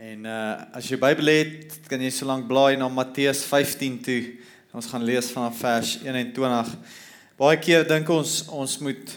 [0.00, 4.20] En uh as jy Bybel het, kan jy so lank blaai na Matteus 15 toe.
[4.72, 6.70] Ons gaan lees vanaf vers 21.
[7.36, 9.12] Baie keer dink ons ons moet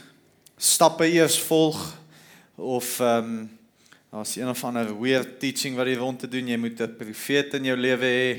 [0.59, 1.79] stappe eers volg
[2.59, 3.39] of ehm um,
[4.11, 6.51] daar's een of ander weird teaching wat jy rond te doen.
[6.51, 8.29] Jy moet 'n profeet in jou lewe hê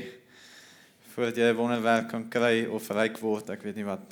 [1.15, 4.05] voordat jy wonderwerk kan kry of ryk word, ek weet nie wat.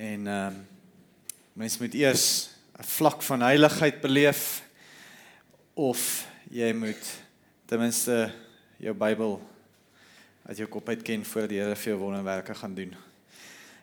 [0.00, 0.66] En ehm um,
[1.60, 2.48] mens moet eers
[2.80, 4.62] 'n vlak van heiligheid beleef
[5.76, 7.06] of jy moet
[7.64, 8.26] ten minste
[8.82, 9.38] jou Bybel
[10.50, 12.90] uit jou kop uit ken voor die Here vir jou wonderwerke gaan doen.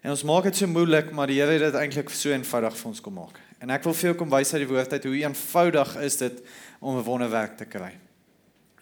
[0.04, 2.92] En ons maak dit so moeilik, maar die Here het dit eintlik so eenvoudig vir
[2.92, 3.40] ons kom maak.
[3.60, 6.44] En ek wil vir jou kom wys uit die woord uit hoe eenvoudig is dit
[6.80, 7.92] om 'n wonderwerk te kry.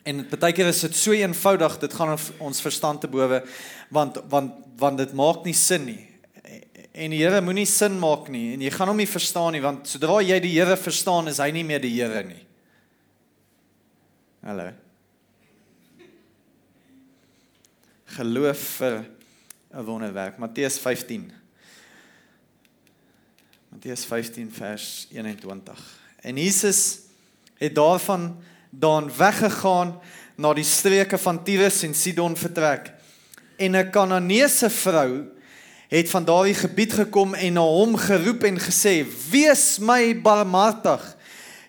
[0.04, 3.44] En baie keer is dit so eenvoudig, dit gaan ons verstand te bowe
[3.90, 6.08] want want want dit maak nie sin nie.
[6.94, 9.88] En die Here moenie sin maak nie en jy gaan hom nie verstaan nie want
[9.88, 12.47] sodra jy die Here verstaan, is hy nie meer die Here nie.
[14.48, 14.70] Hallo.
[18.06, 19.06] Geloof vir
[19.74, 20.38] 'n wonderwerk.
[20.38, 21.32] Matteus 15.
[23.70, 26.00] Matteus 15 vers 21.
[26.22, 27.00] En Jesus
[27.58, 30.00] het daarvan daan weggegaan
[30.36, 32.94] na die streke van Tyrus en Sidon vertrek.
[33.58, 35.26] En 'n Kananeese vrou
[35.88, 41.16] het van daardie gebied gekom en na hom geroep en gesê: "Wees my barmhartig,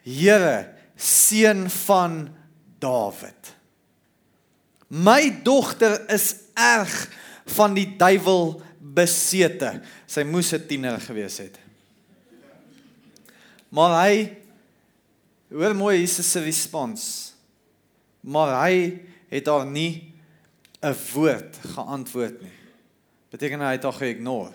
[0.02, 2.37] Here, seun van
[2.78, 3.54] Dawid.
[4.88, 7.08] My dogter is erg
[7.44, 9.80] van die duiwel besete.
[10.06, 11.58] Sy moes 'n tiener gewees het.
[13.68, 14.36] Maar hy
[15.52, 17.34] hoor mooi Jesus se respons.
[18.20, 20.14] Maar hy het haar nie
[20.82, 22.56] 'n woord geantwoord nie.
[23.30, 24.54] Beteken hy het haar geïgnoreer.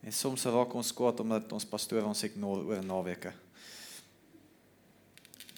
[0.00, 3.32] En soms raak ons kwaad omdat ons pastoor ons ignore oor naweke.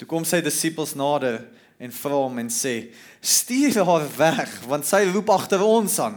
[0.03, 1.37] Toe kom sy disippels nader
[1.79, 2.91] en vra hom en sê:
[3.23, 6.17] "Stuur haar weg, want sy roep agter ons aan."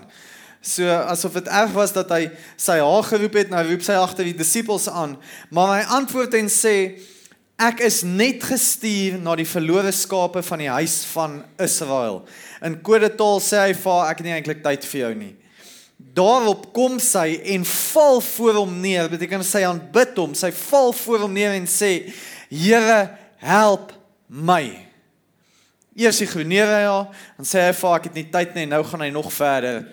[0.66, 4.26] So asof dit erg was dat hy sy haar geroep het, nou roep sy agter
[4.26, 5.14] die disippels aan,
[5.54, 6.98] maar hy antwoord en sê:
[7.62, 12.24] "Ek is net gestuur na die verlore skape van die huis van Israel."
[12.66, 15.36] In kodetaal sê hy vir haar: "Ek het nie eintlik tyd vir jou nie."
[16.16, 19.10] Daarop kom sy en val voor hom neer.
[19.10, 20.34] Beteken sy aanbid hom.
[20.34, 22.12] Sy val voor hom neer en sê:
[22.50, 23.94] "Here, help
[24.28, 24.68] my.
[25.96, 29.06] Eers ignoreer hy haar en sê hy vir ek het nie tyd nie, nou gaan
[29.06, 29.86] hy nog verder.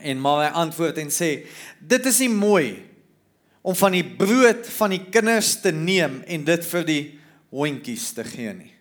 [0.00, 1.30] En maar hy antwoord en sê
[1.78, 2.66] dit is nie mooi
[3.60, 7.02] om van die brood van die kinders te neem en dit vir die
[7.52, 8.72] hondjies te gee nie.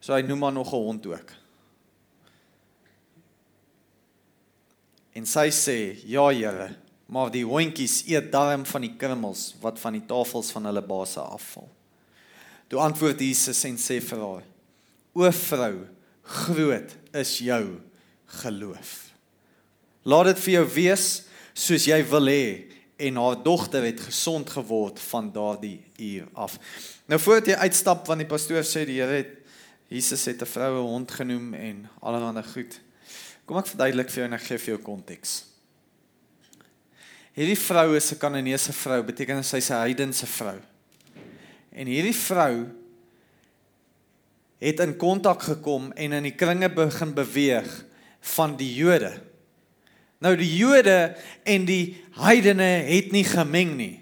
[0.00, 1.30] So hy noem maar nog 'n hond ook.
[5.14, 6.74] En sy sê ja Here,
[7.06, 11.20] maar die hondjies eet darm van die krummels wat van die tafels van hulle baase
[11.20, 11.68] afval.
[12.74, 14.46] Toe antwoord Jesus en sê vir haar:
[15.14, 15.84] O vrou,
[16.26, 17.76] groot is jou
[18.40, 18.94] geloof.
[20.02, 21.04] Laat dit vir jou wees
[21.54, 22.48] soos jy wil hê
[23.06, 26.58] en haar dogter het gesond geword van daardie uur af.
[27.06, 29.38] Nou voordat jy uitstap want die pastoor sê die Here het
[29.86, 32.80] Jesus het 'n vroue hond genoem en allerlei goed.
[33.46, 35.44] Kom ek verduidelik vir jou en ek gee vir jou konteks.
[37.38, 40.58] Hierdie vrou is 'n Kananeese vrou, beteken sy's 'n heidense vrou.
[41.74, 42.68] En hierdie vrou
[44.62, 47.68] het in kontak gekom en in die kringe begin beweeg
[48.34, 49.12] van die Jode.
[50.24, 53.96] Nou die Jode en die heidene het nie gemeng nie.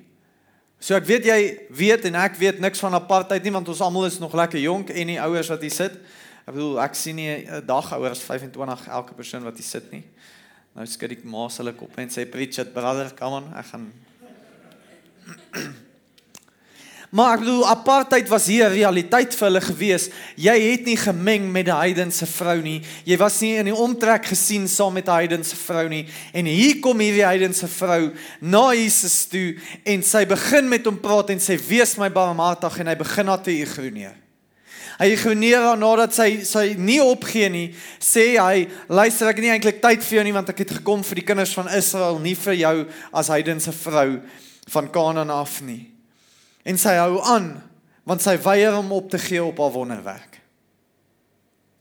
[0.82, 1.38] So ek weet jy
[1.75, 4.93] weet en ek weet niks van apartheid nie want ons almal is nog lekker jonk
[4.93, 5.99] en die ouers wat hier sit.
[6.43, 9.91] Ek bedoel ek sien nie 'n dag ouer as 25 elke persoon wat hier sit
[9.93, 10.05] nie.
[10.75, 13.93] Nou skud ek maar hulle kop en sê preach it brother, come on, ek gaan
[17.12, 20.09] Maar ek bedoel apartheid was hier 'n realiteit vir hulle gewees.
[20.34, 22.81] Jy het nie gemeng met 'n heidense vrou nie.
[23.05, 26.06] Jy was nie in die omtrek gesien saam met 'n heidense vrou nie.
[26.33, 31.31] En hier kom hierdie heidense vrou na Jesus toe en sy begin met hom praat
[31.31, 34.17] en sê: "Wees my barmhartig" en hy begin haar te ignoreer.
[34.99, 39.53] Hy ignoreer haar nadat sy sy nie opgee nie, sê hy: "Luister, ek het nie
[39.53, 42.37] eintlik tyd vir jou nie want ek het gekom vir die kinders van Israel, nie
[42.37, 44.20] vir jou as heidense vrou
[44.69, 45.92] van Kanaan af nie."
[46.62, 47.55] En sy hou aan
[48.03, 50.41] want sy weier om op te gee op haar wonderwerk.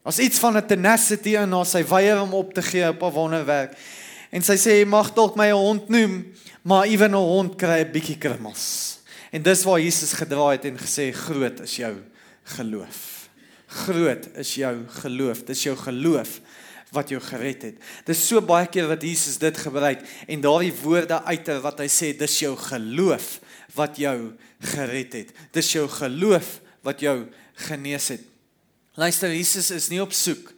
[0.06, 3.12] As iets van 'n tenacity in haar, sy weier om op te gee op haar
[3.12, 3.74] wonderwerk.
[4.30, 6.25] En sy sê jy mag dalk my hond noem,
[6.62, 9.00] maar ewen 'n hond kry 'n bietjie krummels.
[9.31, 11.95] En dis waar Jesus gedraai het en gesê groot is jou
[12.44, 13.30] geloof.
[13.68, 15.44] Groot is jou geloof.
[15.44, 16.42] Dis jou geloof
[16.92, 17.75] wat jou gered het.
[18.06, 22.12] Dis so baie keer wat Jesus dit gebruik en daardie woorde uiter wat hy sê
[22.18, 23.39] dis jou geloof
[23.75, 25.31] wat jou gered het.
[25.52, 27.25] Dis jou geloof wat jou
[27.68, 28.24] genees het.
[29.00, 30.52] Luister, Jesus is nie op soek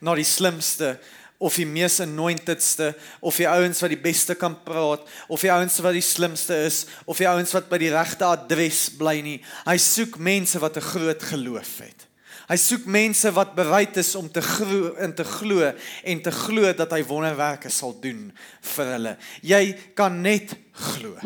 [0.00, 0.96] na die slimste
[1.42, 5.76] of die mees anointedste of die ouens wat die beste kan praat of die ouens
[5.84, 9.38] wat die slimste is of die ouens wat by die regte adres bly nie.
[9.66, 12.06] Hy soek mense wat 'n groot geloof het.
[12.48, 15.72] Hy soek mense wat bereid is om te glo in te glo
[16.04, 19.16] en te glo dat hy wonderwerke sal doen vir hulle.
[19.42, 21.18] Jy kan net glo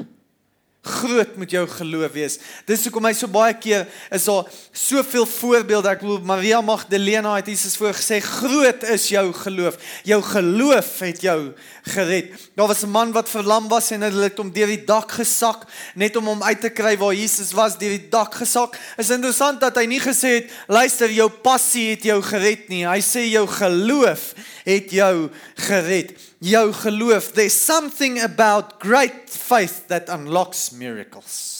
[0.80, 2.38] groot moet jou geloof wees.
[2.64, 3.82] Dis hoekom hy so baie keer
[4.16, 5.90] is daar soveel voorbeelde.
[5.92, 9.76] Ek bedoel Maria Magdalena het Jesus voorgesê groot is jou geloof.
[10.08, 11.52] Jou geloof het jou
[11.92, 12.32] gered.
[12.56, 15.68] Daar was 'n man wat verlam was en hulle het hom deur die dak gesak
[15.94, 18.78] net om hom uit te kry waar Jesus was deur die dak gesak.
[18.96, 22.86] Is interessant dat hy nie gesê het luister jou passie het jou gered nie.
[22.86, 24.34] Hy sê jou geloof
[24.64, 27.32] het jou gered jou geloof.
[27.32, 31.58] There's something about great faith that unlocks miracles.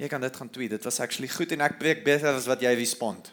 [0.00, 0.70] Jy kan dit gaan tweet.
[0.70, 3.32] Dit was actually goed en ek preek beter as wat jy respond.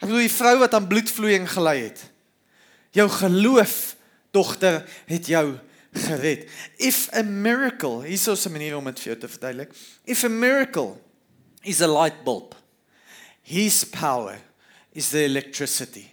[0.00, 2.04] Ek bedoel die vrou wat aan bloedvloeiing gely het.
[2.96, 3.74] Jou geloof,
[4.34, 4.80] dogter,
[5.10, 5.58] het jou
[6.06, 6.46] gered.
[6.78, 9.74] If a miracle, hier is 'n manier om dit vir jou te verduidelik.
[10.04, 10.98] If a miracle
[11.62, 12.54] is a light bulb,
[13.42, 14.38] his power
[14.92, 16.06] is the electricity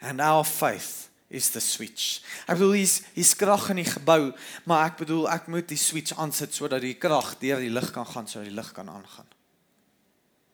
[0.00, 2.22] and our faith is the switch.
[2.46, 4.32] Ek bedoel hier's hier's krag in die gebou,
[4.68, 8.06] maar ek bedoel ek moet die switch aansit sodat die krag deur die lig kan
[8.06, 9.30] gaan sodat die lig kan aangaan.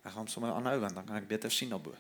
[0.07, 1.93] Ek gaan sommer aanhou want dan kan ek beter sien daarbo.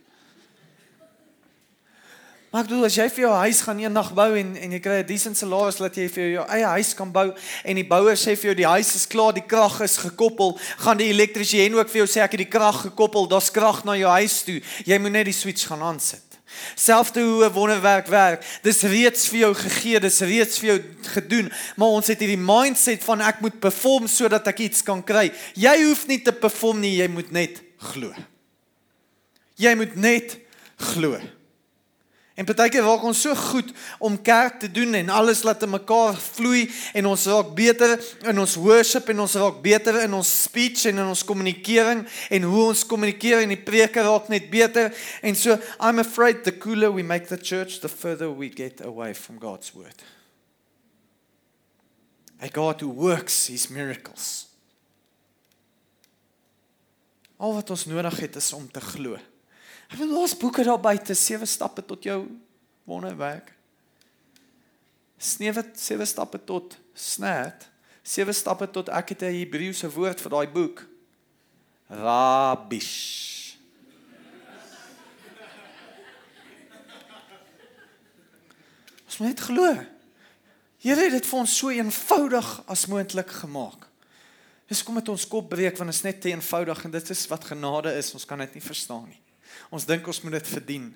[2.50, 4.96] Maar ek bedoel as jy vir jou huis gaan eendag bou en en jy kry
[4.98, 7.30] 'n decent salaris dat jy vir jou eie huis kan bou
[7.64, 10.98] en die bouer sê vir jou die huis is klaar, die krag is gekoppel, gaan
[10.98, 14.10] die elektriesien ook vir jou sê ek het die krag gekoppel, daar's krag na jou
[14.10, 14.60] huis toe.
[14.84, 16.26] Jy moet net die switch gaan aansit.
[16.74, 18.42] Selfde hoe 'n wonderwerk werk.
[18.62, 20.82] Dis reeds vir jou gegee, dis reeds vir jou
[21.14, 25.30] gedoen, maar ons het hierdie mindset van ek moet perform sodat ek iets kan kry.
[25.54, 28.12] Jy hoef nie te perform nie, jy moet net glo.
[29.54, 30.38] Jy moet net
[30.76, 31.20] glo.
[32.40, 33.68] En partykeer raak ons so goed
[34.00, 36.62] om kerk te doen en alles laat in mekaar vloei
[36.96, 37.92] en ons raak beter
[38.30, 42.46] in ons worship en ons raak beter in ons speech en in ons kommunikering en
[42.48, 44.88] hoe ons kommunikeer en die preke raak net beter
[45.20, 49.12] en so I'm afraid the cooler we make the church the further we get away
[49.12, 50.00] from God's word.
[52.40, 54.46] A God who works his miracles.
[57.36, 59.20] Al wat ons nodig het is om te glo.
[59.90, 62.22] Ek wil los boeke daar buite, sewe stappe tot jou
[62.86, 63.50] wonderwerk.
[65.20, 67.66] Snewe sewe stappe tot snert.
[68.02, 70.86] Sewe stappe tot ek het 'n Hebreëse woord vir daai boek.
[71.90, 73.58] Rabish.
[79.06, 79.74] Ons moet net glo.
[80.78, 83.88] Here het dit vir ons so eenvoudig as moontlik gemaak.
[84.66, 87.26] Dis kom met ons kop breek want dit is net te eenvoudig en dit is
[87.26, 88.14] wat genade is.
[88.14, 89.19] Ons kan dit nie verstaan nie.
[89.70, 90.88] Ons dink ons moet dit verdien.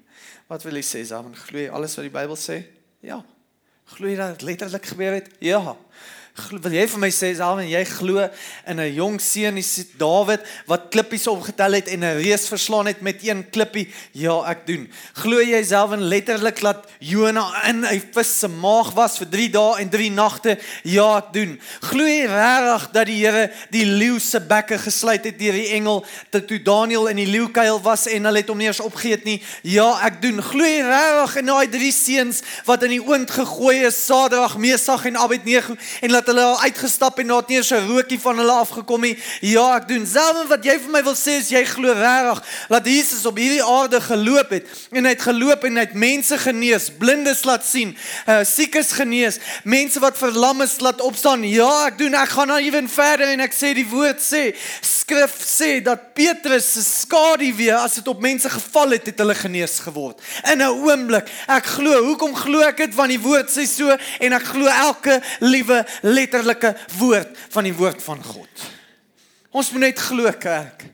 [0.51, 1.37] Wat wil jy sê, Samen?
[1.47, 2.59] Glo jy alles wat die Bybel sê?
[3.07, 3.21] Ja.
[3.95, 5.31] Glo jy dat dit letterlik gebeur het?
[5.45, 5.77] Ja
[6.35, 8.19] wil jy vir my sê Alwyn jy glo
[8.67, 13.01] in 'n jong seun die Dawid wat klippies opgetel het en 'n reus verslaan het
[13.03, 14.91] met een klippie ja ek doen.
[15.15, 19.79] Glo jy Alwyn letterlik dat Jona in 'n vis se maag was vir 3 dae
[19.79, 21.61] en 3 nagte ja ek doen.
[21.81, 26.05] Glo jy regtig dat die Here die leeu se bekke gesluit het deur die engel
[26.31, 29.41] toe Daniel in die leeukuil was en hulle het hom nie eens opgeëet nie?
[29.63, 30.43] Ja ek doen.
[30.43, 35.07] Glo jy regtig in daai drie seuns wat in die oond gegooi is Sadrag Mesag
[35.07, 38.39] en Abednego en dat hulle al uitgestap en daar het nie eens 'n rookie van
[38.39, 39.19] hulle afgekom nie.
[39.41, 42.87] Ja, ek doen selfs wat jy vir my wil sê is jy glo regtig dat
[42.87, 46.91] Jesus op hierdie aarde geloop het en hy het geloop en hy het mense genees,
[46.99, 47.97] blindes laat sien,
[48.29, 51.45] uh, siekes genees, mense wat verlam is laat opstaan.
[51.45, 55.37] Ja, ek doen ek gaan nou ewen verder en ek sê die woord sê, skrif
[55.45, 59.79] sê dat Petrus se skadu weer as dit op mense geval het, het hulle genees
[59.85, 60.21] geword.
[60.51, 61.29] In 'n oomblik.
[61.49, 65.21] Ek glo, hoekom glo ek dit want die woord sê so en ek glo elke
[65.41, 68.67] liewe letterlike woord van die woord van God.
[69.55, 70.87] Ons moet net glo, kerk.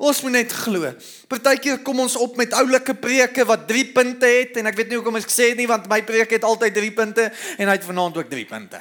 [0.00, 0.88] Ons moet net glo.
[1.28, 5.00] Partykeer kom ons op met oulike preke wat 3 punte het en ek weet nie
[5.00, 7.84] hoekom ek sê dit nie want my preek het altyd 3 punte en hy het
[7.84, 8.80] vanaand ook 3 punte.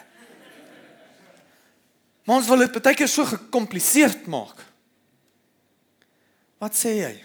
[2.24, 4.62] Maar ons wil dit partykeer so gekompliseerd maak.
[6.62, 7.16] Wat sê jy?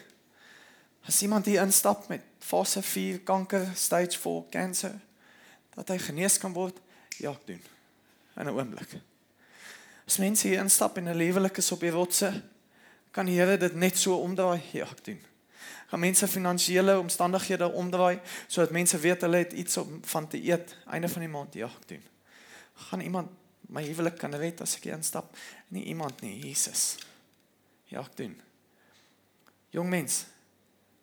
[1.06, 4.96] As iemand hier instap met fase 4 kanker, stage 4 cancer,
[5.76, 6.80] dat hy genees kan word?
[7.20, 7.62] Ja, ek doen
[8.36, 9.00] in 'n oomblik.
[10.06, 12.42] As mense hier instap en 'n lewelik is op die rotse,
[13.10, 14.60] kan die Here dit net so omdraai.
[14.72, 15.20] Ja, ek doen.
[15.86, 20.76] Gaan mense finansiële omstandighede omdraai sodat mense weet hulle het iets om van te eet
[20.86, 21.54] einde van die maand.
[21.54, 22.02] Ja, ek doen.
[22.74, 25.36] Gaan iemand my huwelik kan red as ek instap?
[25.68, 26.96] Nie iemand nie, Jesus.
[27.84, 28.40] Ja, ek doen.
[29.70, 30.24] Jong mens.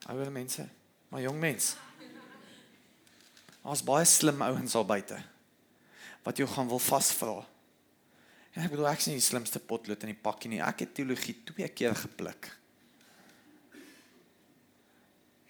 [0.10, 0.68] Ouer mense,
[1.10, 1.76] maar jong mens.
[3.62, 5.31] Ons baie slim ouens al buite
[6.24, 7.40] wat jou gaan wil vasvra.
[8.52, 10.62] Ja, ek bedoel ek nie die slimste potlood in die pakkie nie.
[10.64, 12.50] Ek het teologie twee keer gepluk.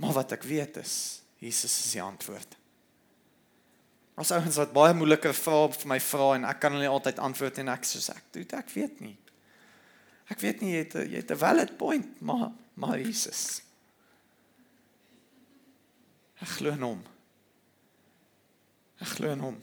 [0.02, 0.96] Maar wat ek weet is,
[1.42, 2.58] Jesus is die antwoord.
[4.22, 7.22] As ouens wat baie moeilike vrae vir my vra en ek kan hulle nie altyd
[7.24, 9.16] antwoord en ek sê ek doen ek weet nie.
[10.32, 13.62] Ek weet nie jy het jy het 'n valid point, maar maar Jesus.
[16.42, 17.02] Ek glo in hom.
[19.02, 19.58] Ek glo in hom.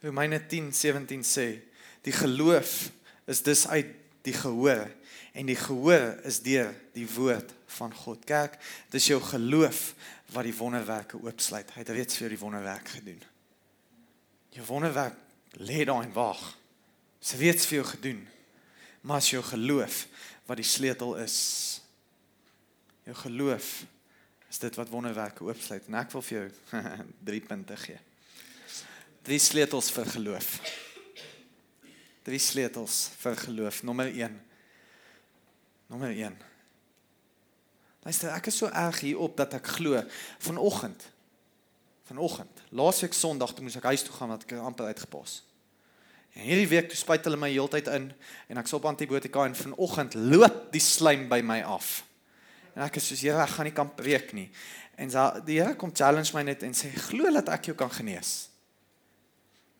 [0.00, 1.60] Romeine 10:17 sê,
[2.02, 2.90] die geloof
[3.24, 3.86] is dus uit
[4.22, 4.88] die gehoor
[5.32, 8.24] en die gehoor is deur die woord van God.
[8.24, 8.56] Kerk,
[8.90, 9.94] dis jou geloof
[10.32, 11.70] wat die wonderwerke oopsluit.
[11.74, 13.20] Hy het reeds vir die wonderwerk gedoen.
[14.56, 15.16] Jou wonderwerk
[15.60, 16.42] lê daar en wag.
[17.20, 18.20] Sy reeds vir jou gedoen.
[19.06, 20.06] Maar as jou geloof
[20.48, 21.38] wat die sleutel is.
[23.06, 23.72] Jou geloof
[24.50, 26.48] is dit wat wonderwerke oopsluit en ek wil vir jou
[27.30, 28.00] 3 punte gee.
[29.22, 30.50] Drie sleutels vir geloof.
[32.24, 33.82] Drie sleutels vir geloof.
[33.82, 34.40] Nommer 1.
[35.92, 36.36] Nommer 1.
[38.04, 40.00] Luister, ek is so erg hierop dat ek glo
[40.40, 41.10] vanoggend
[42.10, 45.40] vanoggend, laasweek Sondag toe moes ek huis toe gaan want ek het amper uitgepas.
[46.34, 48.10] En hierdie week toe spuit hulle my heeltyd in
[48.50, 52.00] en ek sop antibiotika en vanoggend loop die slaim by my af.
[52.74, 54.48] En ek is soos Here, ek gaan nie kan preek nie.
[54.98, 57.90] En so die Here kom challenge my net en sê glo dat ek jou kan
[57.94, 58.49] genees.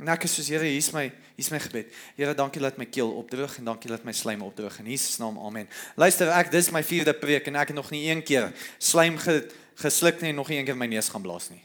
[0.00, 1.92] En ek is soos Here, hier's my hier's my gebed.
[2.16, 5.36] Here, dankie dat my keel opdroog en dankie dat my slaim opdroog in Jesus naam.
[5.38, 5.68] Amen.
[6.00, 9.42] Luister, ek dis my vierde preek en ek het nog nie een keer slaim ge,
[9.80, 11.60] gesluk nie en nog nie een keer my neus gaan blaas nie.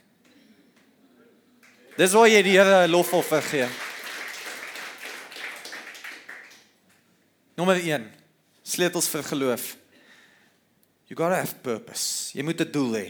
[1.95, 3.67] Dis waar jy die Here lofoffer gee.
[7.55, 8.09] Nommer 1.
[8.67, 9.75] Sleutels vir geloof.
[11.07, 12.35] You got to have purpose.
[12.35, 13.07] Jy moet 'n doel hê.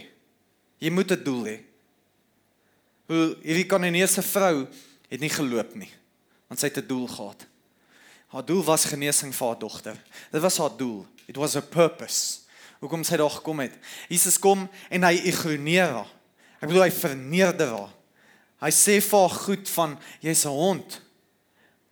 [0.78, 1.58] Jy moet 'n doel hê.
[3.08, 4.68] Hoe hierdie Kanaanese vrou
[5.16, 5.92] het nie geloop nie
[6.46, 7.48] want sy het 'n doel gehad.
[8.28, 10.04] Haar doel was genesing vir haar dogter.
[10.32, 11.06] Dit was haar doel.
[11.26, 12.40] It was a purpose.
[12.80, 13.74] Hoekom sy daar gekom het?
[14.10, 16.12] Jesus kom en hy ignoreer haar.
[16.60, 17.94] Ek bedoel hy verneder haar.
[18.60, 21.02] Hy sê vir haar goed van jy's 'n hond.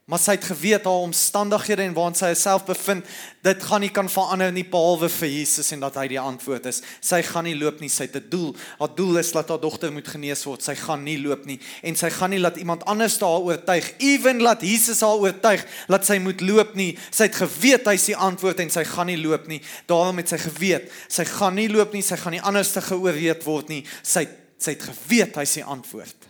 [0.03, 3.05] Maar sy het geweet haar omstandighede en waar sy self bevind,
[3.45, 6.81] dit gaan nie kan verander nie behalwe vir Jesus en dat hy die antwoord is.
[7.00, 8.51] Sy gaan nie loop nie, sy het 'n doel.
[8.79, 10.62] Haar doel is dat haar dogter moet genees word.
[10.62, 14.41] Sy gaan nie loop nie en sy gaan nie laat iemand anders haar oortuig, ewen
[14.41, 16.98] laat Jesus haar oortuig dat sy moet loop nie.
[17.10, 19.62] Sy het geweet hy's die antwoord en sy gaan nie loop nie.
[19.88, 23.43] Daarom het sy geweet, sy gaan nie loop nie, sy gaan nie anders te geoorreed
[23.45, 23.86] word nie.
[24.03, 24.27] Sy
[24.60, 26.27] sy het geweet hy's die antwoord.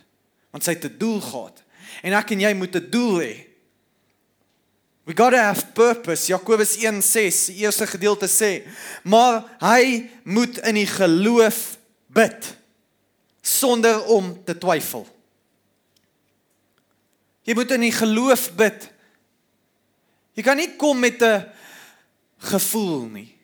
[0.52, 1.62] Want sy het 'n doel gehad.
[2.02, 3.53] En ek en jy moet 'n doel hê.
[5.04, 6.26] We got to have purpose.
[6.32, 8.64] Jakobus 1:6, die eerste gedeelte sê,
[9.04, 11.76] maar hy moet in die geloof
[12.08, 12.54] bid
[13.44, 15.04] sonder om te twyfel.
[17.44, 18.88] Jy moet in die geloof bid.
[20.34, 21.44] Jy kan nie kom met 'n
[22.38, 23.36] gevoel nie.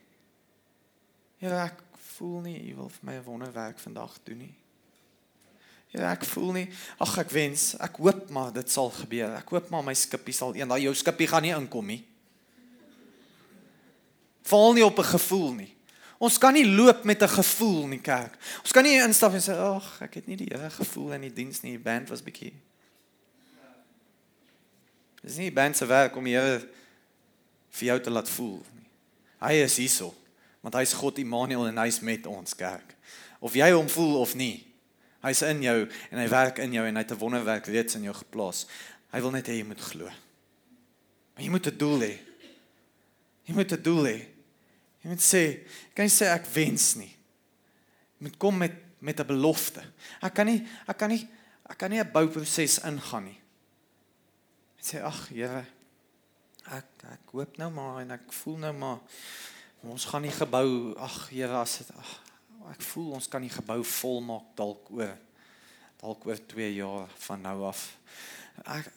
[1.39, 1.83] Ja, ek
[2.17, 4.55] voel nie jy wil vir my 'n wonderwerk vandag doen nie.
[5.91, 6.69] Ja, ek voel nie.
[7.03, 9.35] Ag ek wens, ek hoop maar dit sal gebeur.
[9.41, 12.05] Ek hoop maar my skippie sal eendag jou skippie gaan nie inkom nie.
[14.47, 15.75] Val nie op 'n gevoel nie.
[16.21, 18.37] Ons kan nie loop met 'n gevoel nie, kerk.
[18.63, 21.33] Ons kan nie instap en sê, "Ag, ek het nie die Here gevoel in die
[21.33, 21.73] diens nie.
[21.73, 22.53] Die band was bietjie."
[25.23, 26.69] Dis nie band se werk om die Here
[27.71, 28.89] vir jou te laat voel nie.
[29.41, 30.15] Hy is hierso,
[30.61, 32.97] want hy's God Immanuel en hy's met ons, kerk.
[33.41, 34.70] Of jy hom voel of nie,
[35.21, 38.03] Hy's in jou en hy werk in jou en hy het 'n wonderwerk reeds in
[38.09, 38.67] jou geplaas.
[39.13, 40.05] Hy wil net hê jy moet glo.
[41.35, 42.19] Maar jy moet 'n doel hê.
[43.45, 44.27] Jy moet 'n doel hê.
[45.03, 47.17] Jy moet sê, kan jy sê ek wens nie.
[48.19, 49.83] Jy moet kom met met 'n belofte.
[50.21, 51.29] Ek kan nie ek kan nie
[51.69, 53.41] ek kan nie 'n bouproses ingaan nie.
[54.79, 55.67] Jy sê ag Here,
[56.67, 58.99] ek ek hoop nou maar en ek voel nou maar
[59.83, 62.30] ons gaan nie gebou ag Here as dit ag
[62.71, 65.17] ek voel ons kan die gebou volmaak dalk oor
[66.01, 67.85] dalk oor 2 jaar van nou af.
[68.65, 68.89] Ek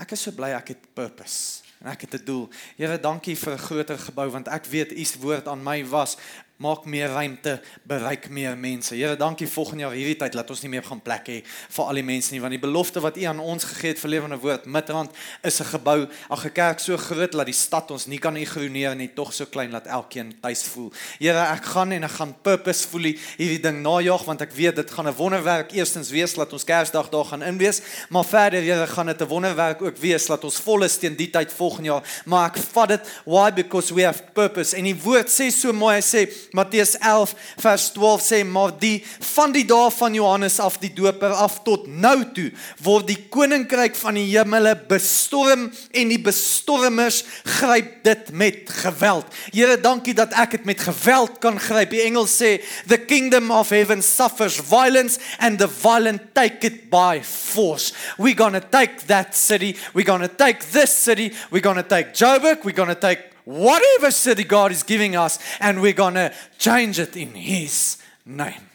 [0.00, 2.48] ek is so bly ek het purpose en ek het 'n doel.
[2.76, 6.16] Here, dankie vir 'n groter gebou want ek weet u se woord aan my was
[6.60, 7.54] maak meer ruimte,
[7.88, 8.94] bereik meer mense.
[8.94, 12.00] Here, dankie volgende jaar hierdie tyd laat ons nie meer gaan plek hê vir al
[12.00, 14.66] die mense nie, want die belofte wat U aan ons gegee het vir lewende woord,
[14.66, 15.10] Midrand
[15.42, 19.08] is 'n gebou, 'n kerk so groot dat die stad ons nie kan ignoreer nie,
[19.08, 20.92] tog so klein dat elkeen tuis voel.
[21.18, 25.08] Here, ek gaan en ek gaan purposefully hierdie ding najag want ek weet dit gaan
[25.08, 29.20] 'n wonderwerk eerstens wees dat ons Kersdag daar gaan inwees, maar verder Here gaan dit
[29.20, 32.02] 'n wonderwerk ook wees dat ons vol is teen die tyd volgende jaar.
[32.26, 34.76] Maar ek vat dit why because we have purpose.
[34.76, 38.98] En die woord sê so mooi, hy sê Matteus 11 vers 12 sê maar die
[39.34, 42.48] van die dae van Johannes af die doper af tot nou toe
[42.84, 47.22] word die koninkryk van die hemele bestorm en die bestormers
[47.58, 49.26] gryp dit met geweld.
[49.52, 51.92] Here, dankie dat ek dit met geweld kan gryp.
[51.94, 52.58] Die engel sê
[52.90, 57.92] the kingdom of heaven suffers violence and the violent take it by force.
[58.18, 59.76] We're going to take that city.
[59.94, 61.32] We're going to take this city.
[61.50, 62.64] We're going to take Joburg.
[62.64, 66.98] We're going to take whatever city God is giving us and we're going to change
[66.98, 68.66] it in his name.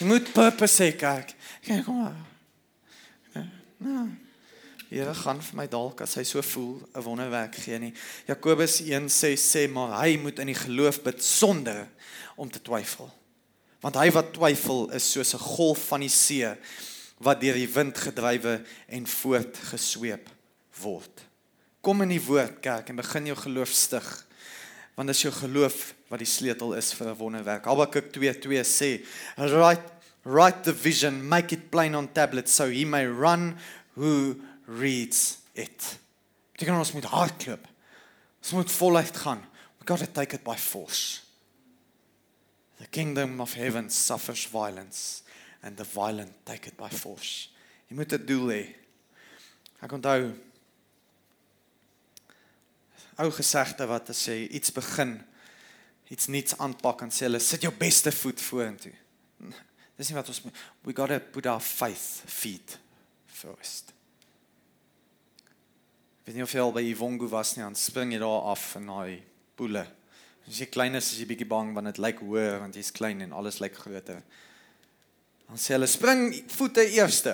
[0.00, 1.34] Jy moet purpose hê, kyk.
[1.60, 2.16] Kyk, kom maar.
[3.80, 4.08] Nou.
[4.90, 7.92] Here gaan vir my dalk as hy so voel 'n wonderwerk gee nie.
[8.26, 11.86] Jakobus 1:6 sê maar hy moet in die geloof bid sonder
[12.36, 13.12] om te twyfel.
[13.80, 16.56] Want hy wat twyfel is soos 'n golf van die see
[17.20, 20.28] wat deur die wind gedrywe en voortgesweep
[20.80, 21.24] word.
[21.84, 24.08] Kom in die woord kerk en begin jou geloof stig.
[24.96, 27.64] Want dis jou geloof wat die sleutel is vir 'n wonderwerk.
[27.64, 29.04] Habakuk 2:2 sê,
[29.36, 33.56] "Write write the vision, make it plain on tablets so he may run
[33.94, 34.36] who
[34.66, 35.98] reads it.
[36.52, 37.64] Beteken ons moet hardloop.
[38.40, 39.42] Ons moet voluit gaan.
[39.80, 41.22] We got to take it by force.
[42.78, 45.22] The kingdom of heaven suffers violence
[45.62, 47.48] and the violent take it by force.
[47.88, 48.74] Jy moet 'n doel hê.
[49.82, 50.32] Ek onthou
[53.20, 55.20] ou gesegde wat sê iets begin,
[56.08, 58.94] iets nuuts aanpak en sê hulle sit jou beste voet vorentoe.
[59.96, 60.42] Dis nie wat ons
[60.84, 62.78] we got to put our faith feet
[63.26, 63.92] first
[66.30, 68.86] weet nie of jy al by Ivongo was nie, dan spring jy daar af in
[68.86, 69.18] daai
[69.58, 69.82] poele.
[70.46, 73.24] As jy klein is, is jy bietjie bang want dit lyk hoër want jy's klein
[73.24, 74.20] en alles lyk groter.
[75.50, 77.32] Dan sê hulle spring voete eerste.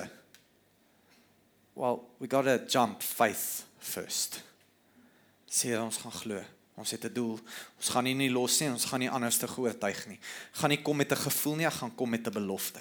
[1.77, 4.41] Well, we got to jump faith first.
[5.45, 6.41] Sê ons gaan glo.
[6.81, 7.41] Ons het 'n doel.
[7.76, 10.19] Ons gaan nie nie los nie, ons gaan nie anders te oortuig nie.
[10.52, 12.81] Gaan nie kom met 'n gevoel nie, gaan kom met 'n belofte.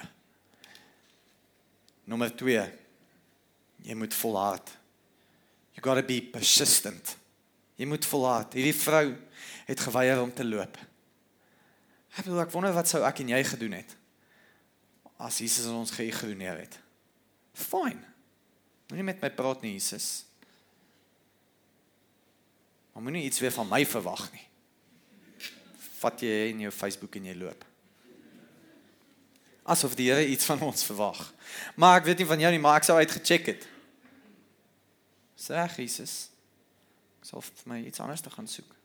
[2.05, 2.71] Nommer 2.
[3.83, 4.71] Jy moet volhard
[5.73, 7.17] You got to be persistent.
[7.75, 8.53] Jy moet volhard.
[8.53, 9.13] Hierdie vrou
[9.65, 10.77] het geweier om te loop.
[12.15, 13.95] Ek bedoel ek wonder wat sou ek en jy gedoen het
[15.17, 16.79] as Jesus ons geïgnoreer het.
[17.55, 18.03] Fine.
[18.89, 20.25] Moenie met my praat nie, Jesus.
[22.93, 24.43] Maar moenie iets weer van my verwag nie.
[25.99, 27.63] Vat jy in jou Facebook en jy loop.
[29.65, 31.19] Asof die Here iets van ons verwag.
[31.75, 33.65] Maar ek weet nie van jou nie, maar ek sou uitgecheck het.
[35.39, 36.29] Sê Jesus.
[37.19, 38.75] Ek sal vir my iets anders te gaan soek.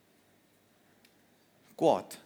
[1.77, 2.17] Kwaad.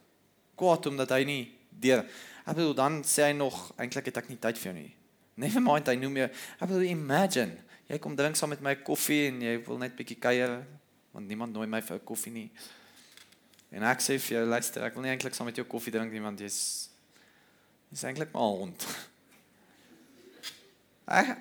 [0.54, 2.04] Kwaad omdat hy nie deur
[2.44, 4.92] Ek bedoel dan sê hy nog eintlik het ek nie tyd vir jou nie.
[5.40, 6.28] Never mind hy noem jou.
[6.60, 7.56] Ek bedoel imagine
[7.88, 10.58] jy kom drink saam met my koffie en jy wil net bietjie kuier
[11.14, 12.50] want niemand nooi my vir 'n koffie nie.
[13.72, 16.12] En ek sê vir jou luister ek wil nie eintlik saam met jou koffie drink
[16.12, 16.90] nie want jy's
[17.90, 18.86] jy's eintlik maar 'n hond.
[21.06, 21.36] Ek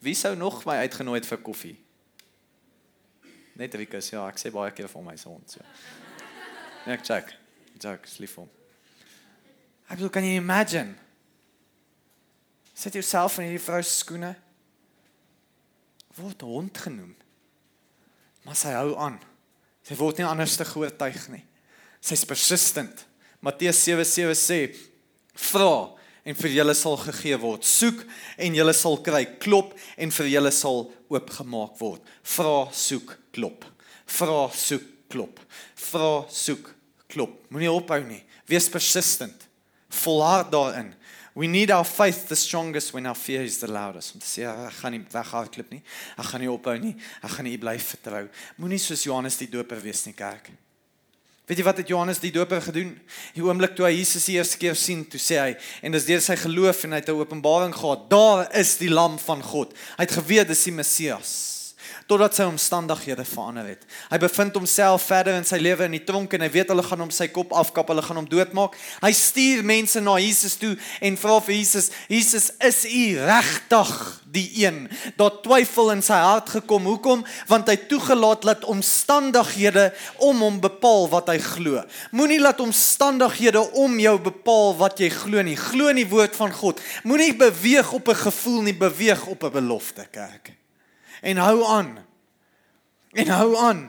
[0.00, 1.76] wie sou nog my uitgenooi het vir koffie?
[3.58, 5.60] Net Rikus, ja, ek sê baie keer vir my se hond so.
[6.86, 7.34] Ek check.
[7.82, 8.57] Jack, sleep hom.
[9.88, 10.94] Ek bedoel, kan jy imagine?
[12.76, 14.34] Sit jouself in hierdie vrou se skoene.
[16.18, 17.14] Word hond genoem.
[18.44, 19.18] Maar sy hou aan.
[19.86, 21.44] Sy word nie anders te geoortuig nie.
[22.04, 23.06] Sy's persistent.
[23.40, 24.60] Matteus 7:7 sê:
[25.50, 25.98] "Vra
[26.28, 27.64] en vir julle sal gegee word.
[27.64, 28.04] Soek
[28.36, 29.24] en julle sal kry.
[29.40, 32.02] Klop en vir julle sal oopgemaak word.
[32.36, 33.64] Vra, soek, klop.
[34.18, 35.40] Vra, soek, klop.
[35.88, 36.68] Vra, soek,
[37.08, 37.38] klop.
[37.48, 38.20] Moenie ophou nie.
[38.48, 39.47] Wees persistent.
[39.88, 40.94] Volhard daarin.
[41.38, 44.14] We need our faith the strongest when our fear is the loudest.
[44.14, 45.82] Om te sê ek gaan nie weghardloop nie.
[46.18, 46.96] Ek gaan nie ophou nie.
[47.22, 48.24] Ek gaan nie bly vertrou.
[48.58, 50.50] Moenie soos Johannes die Doper wees nie, kerk.
[51.48, 52.90] Weet jy wat het Johannes die Doper gedoen?
[53.32, 55.52] Die oomblik toe hy Jesus die eerste keer sien, toe sê hy
[55.86, 58.10] en dis deur sy geloof en hy het 'n openbaring gehad.
[58.10, 59.72] Daar is die lam van God.
[59.96, 61.57] Hy het geweet dis die Messias.
[62.06, 63.84] Totdat sy omstandighede verander het.
[64.10, 67.02] Hy bevind homself verder in sy lewe in die tronk en hy weet hulle gaan
[67.04, 68.76] hom sy kop afkap, hulle gaan hom doodmaak.
[69.02, 70.74] Hy stuur mense na Jesus toe
[71.04, 73.92] en vra vir Jesus: "Jesus, is U regtig
[74.24, 76.84] die een?" Daar twyfel in sy hart gekom.
[76.88, 77.24] Hoekom?
[77.48, 79.92] Want hy toegelaat dat omstandighede
[80.24, 81.82] om hom bepaal wat hy glo.
[82.10, 85.56] Moenie laat omstandighede om jou bepaal wat jy glo nie.
[85.56, 86.80] Glo in die woord van God.
[87.04, 90.52] Moenie beweeg op 'n gevoel nie, beweeg op 'n belofte, kerk.
[91.22, 91.98] En hou aan.
[93.12, 93.82] En hou aan.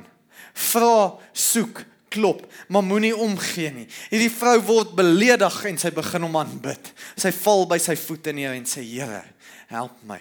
[0.54, 3.86] Vra, soek, klop, maar moenie omgee nie.
[4.10, 6.92] Hierdie vrou word beledig en sy begin hom aanbid.
[7.20, 9.24] Sy val by sy voete neer en sê: "Here,
[9.70, 10.20] help my."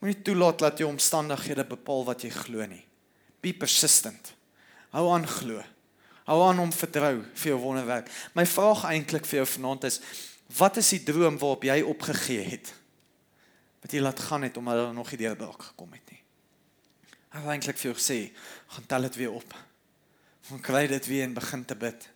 [0.00, 2.84] Moenie toelaat dat jou omstandighede bepaal wat jy glo nie.
[3.40, 4.34] Be persistent.
[4.92, 5.62] Hou aan glo.
[6.24, 8.08] Hou aan om vertrou vir jou wonderwerk.
[8.34, 10.00] My vraag eintlik vir jou vanaand is:
[10.58, 12.72] wat is die droom waarop jy opgegee het?
[13.84, 16.20] Wat jy laat gaan het omdat hulle nog nie deur dalk gekom het nie.
[17.34, 18.18] Ek wil eintlik vir jou sê,
[18.72, 19.54] gaan tel dit weer op.
[20.48, 22.08] Gaan kry dit weer en begin te bid.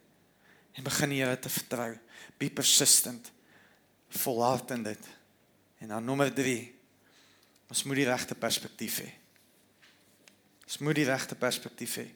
[0.78, 1.90] En begin die Here te vertrou.
[2.38, 3.32] Be persistent.
[4.22, 5.08] Volhard in dit.
[5.82, 6.58] En dan nommer 3.
[7.68, 9.08] Ons moet die regte perspektief hê.
[10.64, 12.06] Ons moet die regte perspektief hê.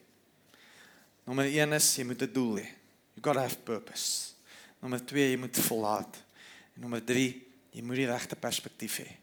[1.27, 2.67] Nommer 1 is jy moet 'n doel hê.
[3.13, 4.33] You got to have purpose.
[4.81, 6.15] Nommer 2 jy moet volhard.
[6.75, 9.22] En nommer 3 jy moet die regte perspektief hê.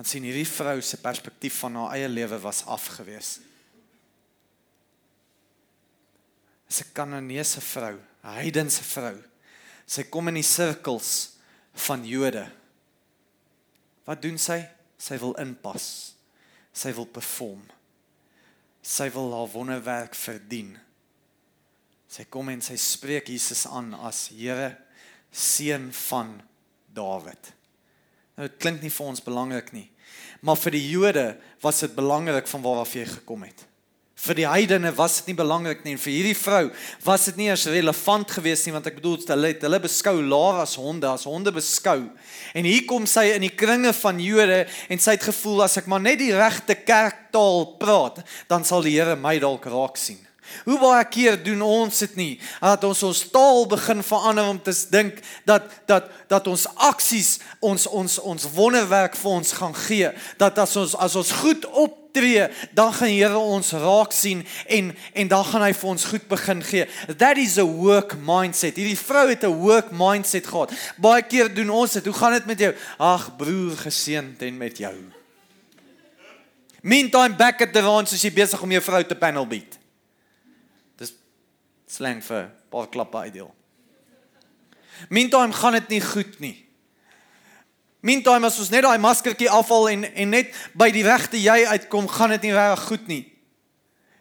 [0.00, 3.34] Want sien hierdie vrou se perspektief van haar eie lewe was afgewees.
[6.72, 9.18] Sy Kananeese vrou, 'n heidense vrou.
[9.84, 11.36] Sy kom in die sirkels
[11.74, 12.48] van Jode.
[14.06, 14.64] Wat doen sy?
[14.96, 16.14] Sy wil inpas.
[16.72, 17.68] Sy wil perform.
[18.82, 20.78] Sy wil haar wonderwerk verdien.
[22.08, 24.78] Sy kom en sy spreek Jesus aan as Here
[25.30, 26.40] seun van
[26.88, 27.59] Dawid.
[28.40, 29.90] Nou dit klink nie vir ons belangrik nie,
[30.40, 31.24] maar vir die Jode
[31.60, 33.66] was dit belangrik van waar af jy gekom het.
[34.20, 36.62] Vir die heidene was dit nie belangrik nie en vir hierdie vrou
[37.04, 40.62] was dit nie as relevant geweest nie want ek bedoel hulle het hulle beskou laer
[40.64, 41.98] as honde as honde beskou.
[42.56, 45.92] En hier kom sy in die kringe van Jode en sy het gevoel as ek
[45.92, 50.20] maar net die regte kerktaal praat, dan sal die Here my dalk raak sien.
[50.64, 52.32] Hoe baie keer doen ons dit nie?
[52.60, 57.86] Dat ons ons taal begin verander om te dink dat dat dat ons aksies ons
[57.86, 60.10] ons ons wonderwerk vir ons gaan gee.
[60.38, 65.28] Dat as ons as ons goed optree, dan gaan Here ons raak sien en en
[65.28, 66.86] dan gaan hy vir ons goed begin gee.
[67.16, 68.76] That is a work mindset.
[68.76, 70.72] Hierdie vrou het 'n work mindset gehad.
[70.96, 72.04] Baie keer doen ons dit.
[72.04, 72.74] Hoe gaan dit met jou?
[72.98, 74.94] Ag broer, geseënd en met jou.
[76.82, 79.79] Meantime back at the ranch as jy besig om jou vrou te panel beat
[81.90, 83.50] slang vir paar klappe uitdeel.
[85.08, 86.56] Meantime gaan dit nie goed nie.
[88.00, 92.08] Meantime as ons net daai maskertjie afval en en net by die regte jy uitkom,
[92.08, 93.24] gaan dit nie reg goed nie.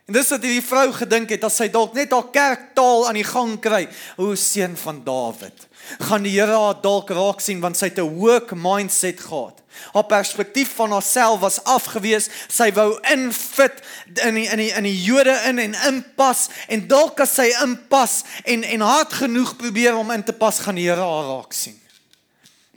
[0.10, 3.28] En dis wat hierdie vrou gedink het as sy dalk net haar kerktaal aan die
[3.28, 3.84] gang kry,
[4.18, 5.68] o seun van Dawid.
[6.02, 9.62] Gaan die Here haar dalk raak sien want sy het 'n work mindset gehad.
[9.94, 12.30] Haar perspektief van haarself was afgewees.
[12.48, 13.84] Sy wou infit
[14.26, 18.24] in die, in die in die Jode in en inpas en dalk as sy inpas
[18.46, 21.79] en en hard genoeg probeer om in te pas gaan die Here haar raak sien.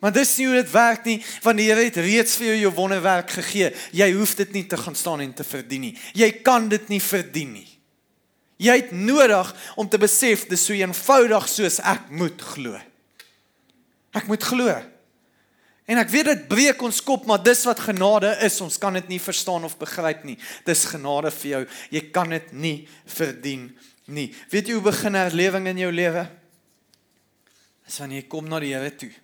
[0.03, 2.73] Maar dis nie hoe dit werk nie, want die Here het reeds vir jou jou
[2.75, 3.69] wonderwerk gegee.
[3.95, 5.93] Jy hoef dit nie te gaan staan en te verdien nie.
[6.19, 7.69] Jy kan dit nie verdien nie.
[8.63, 12.83] Jy het nodig om te besef dis so eenvoudig soos ek moet glo.
[14.19, 14.75] Ek moet glo.
[15.87, 18.59] En ek weet dit breek ons kop, maar dis wat genade is.
[18.65, 20.39] Ons kan dit nie verstaan of begryp nie.
[20.67, 21.65] Dis genade vir jou.
[21.95, 23.69] Jy kan dit nie verdien
[24.11, 24.33] nie.
[24.51, 26.27] Weet jy hoe begin herlewing in jou lewe?
[27.87, 29.15] Dis wanneer jy kom na die Here toe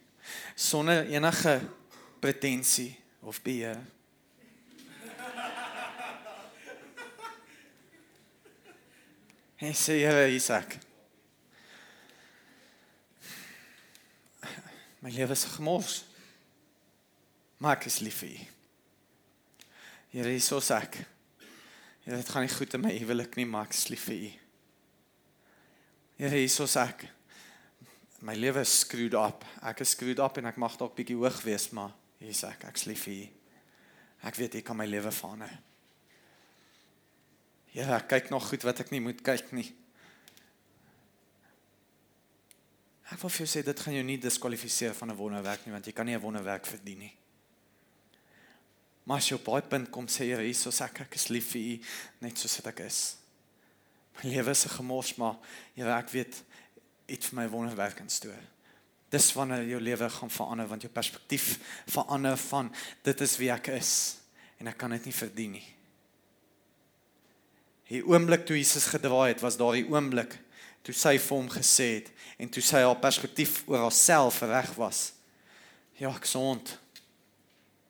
[0.58, 1.60] sonder enige
[2.18, 3.78] pretensie of beheer.
[9.58, 10.78] Hy sê Here Isak.
[14.98, 16.00] My lewe is gemors.
[17.58, 18.40] Maar ek is lief vir U.
[20.14, 21.00] Here, hier is ek.
[22.02, 24.32] Here, dit gaan nie goed in my huwelik nie, maar ek is lief vir U.
[26.18, 27.06] Here, hier is ek.
[28.20, 29.44] My lewe is screwed up.
[29.62, 32.66] Ek is screwed up en ek mag dalk bietjie hoog wees, maar hier is ek.
[32.66, 33.26] Ek's lief vir U.
[34.26, 35.52] Ek weet U kan my lewe verander.
[37.76, 39.68] Ja, ek kyk nog goed wat ek nie moet kyk nie.
[43.08, 45.86] Ek wil vir jou sê dit gaan jou nie diskwalifiseer van 'n wonderwerk nie want
[45.86, 47.14] jy kan nie 'n wonderwerk verdien nie.
[49.04, 51.60] Maar as jy op daai punt kom sê Here Jesus ek ek is lief vir
[51.60, 51.80] u
[52.20, 53.16] net soos wat ek is.
[54.16, 55.38] My lewe is 'n gemors maar
[55.76, 56.42] ek weet
[57.08, 58.40] iets vir my wonderwerk in stoor.
[59.08, 61.56] Dis wanneer jou lewe gaan verander want jou perspektief
[61.88, 62.68] verander van
[63.06, 63.92] dit is wie ek is
[64.60, 65.66] en ek kan dit nie verdien nie.
[67.88, 70.36] Die oomblik toe Jesus gedraai het, was daardie oomblik
[70.84, 75.00] toe sy vir hom gesê het en toe sy haar perspektief oor haarself reg was.
[75.98, 76.76] Ja, ek sond.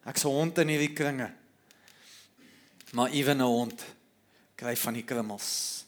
[0.08, 1.28] Ek se hond in hierdie kringe.
[2.96, 3.84] Maar ewen 'n hond
[4.56, 5.84] kry van die krummels.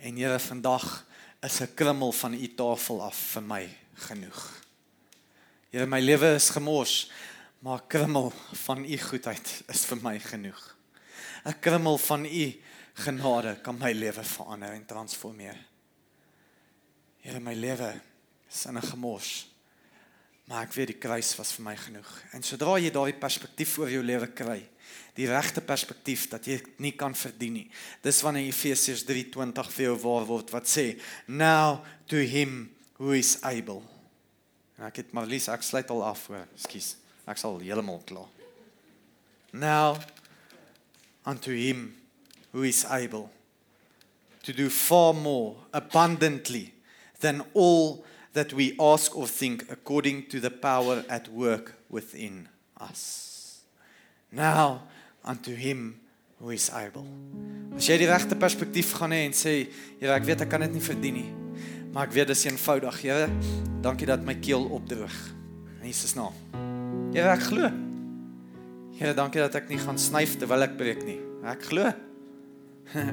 [0.00, 1.04] En Here, vandag
[1.42, 4.62] is 'n krummel van u tafel af vir my genoeg.
[5.70, 7.10] Here, my lewe is gemors,
[7.58, 10.76] maar 'n krummel van u goedheid is vir my genoeg.
[11.44, 12.60] 'n Krummel van u
[12.94, 15.56] genade kan my lewe verander en transformeer.
[17.20, 18.00] Here, my lewe
[18.50, 19.51] is in 'n gemors.
[20.50, 22.10] Maar ek weet die kruis was vir my genoeg.
[22.34, 24.58] En sodra jy daardie perspektief oor jou lewe kry,
[25.16, 27.68] die regte perspektief dat jy nie kan verdien nie.
[28.02, 33.38] Dis wanneer Efesiërs 3:20 vir jou waar word wat sê, "Now to him who is
[33.42, 33.82] able."
[34.78, 36.46] En ek het maar lees ek sluit al af hoor.
[36.56, 36.96] Ekskuus.
[37.26, 38.28] Ek sal heeltemal klaar.
[39.52, 40.00] Now
[41.26, 41.94] unto him
[42.52, 43.30] who is able
[44.42, 46.72] to do far more abundantly
[47.20, 52.48] than all that we ask or think according to the power at work within
[52.80, 53.60] us.
[54.30, 54.82] Now
[55.24, 56.00] unto him
[56.40, 57.06] who is able.
[57.76, 59.68] As jy die regte perspektief gaan hê en sê,
[60.00, 61.30] Here, ek weet ek kan dit nie verdien nie,
[61.92, 63.28] maar ek weet dis eenvoudig, Here.
[63.82, 65.16] Dankie dat my keel opdroog.
[65.80, 66.36] In Jesus naam.
[67.14, 67.70] Here, ek glo.
[68.98, 71.18] Here, dankie dat ek nie gaan snyf terwyl ek preek nie.
[71.48, 71.90] Ek glo.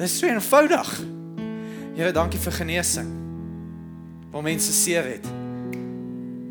[0.00, 0.96] Dis so eenvoudig.
[1.96, 3.25] Here, dankie vir genesing.
[4.36, 5.24] Waar mense seer het.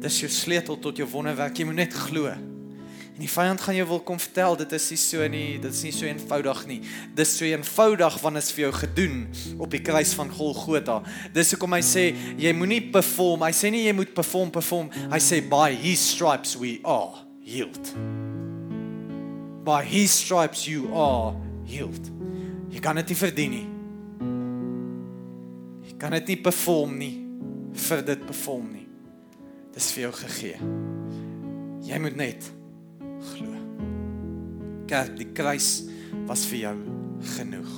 [0.02, 1.54] Dis jou sleutel tot jou wonderwerk.
[1.54, 2.32] Jy moet net glo.
[2.34, 5.82] En die vyand gaan jou wil kom vertel dit is nie so nie, dit is
[5.86, 6.80] nie so eenvoudig nie.
[7.14, 9.20] Dis so eenvoudig wanneer dit vir jou gedoen
[9.62, 10.96] op die kruis van Golgotha.
[11.36, 12.06] Dis hoekom hy sê
[12.42, 13.44] jy moenie perform.
[13.46, 14.90] Hy sê nie jy moet perform perform.
[15.12, 17.92] Hy sê by his stripes we are healed.
[19.62, 21.38] By his stripes you are
[21.70, 22.10] healed.
[22.74, 23.70] Jy kan dit nie verdien nie.
[25.86, 27.14] Jy kan dit nie perform nie
[27.76, 28.88] vir dit perform nie.
[29.76, 30.60] Dis vir jou gegee.
[31.86, 32.48] Jy moet net
[33.32, 33.52] glo.
[34.90, 35.86] Kerk, die kruis
[36.26, 36.76] was vir jou
[37.36, 37.74] genoeg.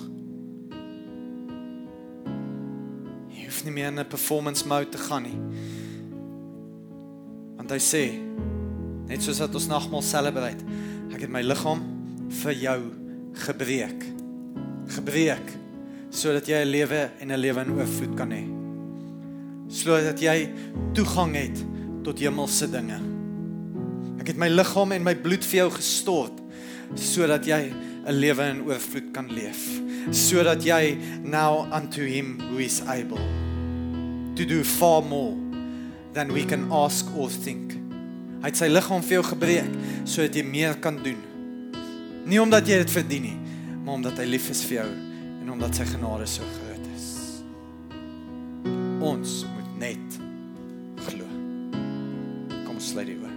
[3.34, 5.40] Jy hoef nie meer in 'n performance mode te gaan nie.
[7.58, 8.04] Want hy sê
[9.08, 10.64] net soos wat ons nagmaal celebrate,
[11.14, 11.82] ek het my liggaam
[12.30, 12.80] vir jou
[13.34, 14.04] gebreek.
[14.88, 15.58] Gebreek
[16.10, 18.57] sodat jy 'n lewe en 'n lewe in oorvloed kan hê.
[19.78, 20.50] Sodat jy
[20.98, 21.62] toegang het
[22.06, 22.98] tot hemelse dinge.
[24.22, 26.44] Ek het my liggaam en my bloed vir jou gestort
[26.96, 27.74] sodat jy
[28.08, 29.82] 'n lewe in oorvloed kan leef.
[30.12, 33.20] Sodat jy now unto him who is able
[34.36, 35.36] to do far more
[36.14, 37.74] than we can ask or think.
[38.42, 39.72] Hy het sy liggaam vir jou gebreek
[40.06, 41.20] sodat jy meer kan doen.
[42.26, 43.38] Nie omdat jy dit verdien nie,
[43.84, 44.90] maar omdat hy lief is vir jou
[45.42, 47.08] en omdat sy genade so groot is.
[49.02, 49.46] Ons
[52.94, 53.28] moet net glo.
[53.28, 53.37] Kom